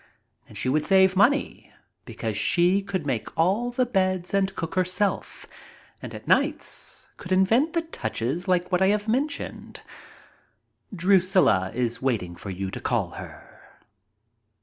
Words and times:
And 0.47 0.57
she 0.57 0.67
would 0.67 0.83
save 0.83 1.15
money 1.15 1.71
because 2.05 2.35
she 2.35 2.81
could 2.81 3.05
make 3.05 3.37
all 3.37 3.69
the 3.69 3.85
beds 3.85 4.33
and 4.33 4.55
cook 4.55 4.73
herself 4.73 5.45
and 6.01 6.15
at 6.15 6.27
nights 6.27 7.05
could 7.17 7.31
invent 7.31 7.73
the 7.73 7.83
touches 7.83 8.47
like 8.47 8.71
what 8.71 8.81
I 8.81 8.87
have 8.87 9.07
mentioned. 9.07 9.83
Drusilla 10.91 11.69
is 11.75 12.01
waiting 12.01 12.35
for 12.35 12.49
you 12.49 12.71
to 12.71 12.79
call 12.79 13.11
her. 13.11 13.61